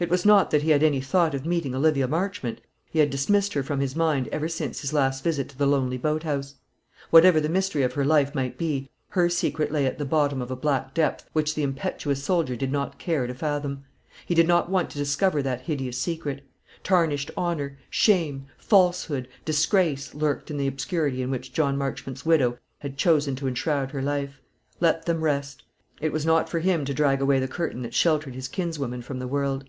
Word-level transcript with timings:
It 0.00 0.10
was 0.10 0.24
not 0.26 0.50
that 0.50 0.62
he 0.62 0.70
had 0.70 0.82
any 0.82 1.00
thought 1.00 1.32
of 1.32 1.46
meeting 1.46 1.76
Olivia 1.76 2.08
Marchmont; 2.08 2.60
he 2.90 2.98
had 2.98 3.08
dismissed 3.08 3.52
her 3.52 3.62
from 3.62 3.78
his 3.78 3.94
mind 3.94 4.26
ever 4.32 4.48
since 4.48 4.80
his 4.80 4.92
last 4.92 5.22
visit 5.22 5.48
to 5.50 5.56
the 5.56 5.66
lonely 5.66 5.96
boat 5.96 6.24
house. 6.24 6.56
Whatever 7.10 7.38
the 7.40 7.48
mystery 7.48 7.84
of 7.84 7.92
her 7.92 8.04
life 8.04 8.34
might 8.34 8.58
be, 8.58 8.90
her 9.10 9.28
secret 9.28 9.70
lay 9.70 9.86
at 9.86 9.98
the 9.98 10.04
bottom 10.04 10.42
of 10.42 10.50
a 10.50 10.56
black 10.56 10.92
depth 10.92 11.30
which 11.34 11.54
the 11.54 11.62
impetuous 11.62 12.20
soldier 12.20 12.56
did 12.56 12.72
not 12.72 12.98
care 12.98 13.28
to 13.28 13.34
fathom. 13.34 13.84
He 14.26 14.34
did 14.34 14.48
not 14.48 14.68
want 14.68 14.90
to 14.90 14.98
discover 14.98 15.40
that 15.40 15.60
hideous 15.60 15.98
secret. 15.98 16.42
Tarnished 16.82 17.30
honour, 17.38 17.78
shame, 17.88 18.46
falsehood, 18.58 19.28
disgrace, 19.44 20.16
lurked 20.16 20.50
in 20.50 20.56
the 20.56 20.66
obscurity 20.66 21.22
in 21.22 21.30
which 21.30 21.52
John 21.52 21.76
Marchmont's 21.78 22.26
widow 22.26 22.58
had 22.78 22.96
chosen 22.96 23.36
to 23.36 23.46
enshroud 23.46 23.92
her 23.92 24.02
life. 24.02 24.40
Let 24.80 25.04
them 25.06 25.20
rest. 25.20 25.62
It 26.00 26.10
was 26.12 26.26
not 26.26 26.48
for 26.48 26.58
him 26.58 26.84
to 26.86 26.94
drag 26.94 27.22
away 27.22 27.38
the 27.38 27.46
curtain 27.46 27.82
that 27.82 27.94
sheltered 27.94 28.34
his 28.34 28.48
kinswoman 28.48 29.02
from 29.02 29.20
the 29.20 29.28
world. 29.28 29.66